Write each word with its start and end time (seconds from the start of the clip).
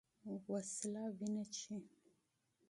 وسله 0.51 1.03
وینه 1.17 1.43
څښي 1.55 1.77